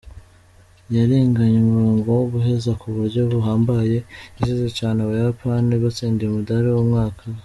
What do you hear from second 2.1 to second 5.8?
wo guheza ku buryo buhambaye, yasize cane Abayapani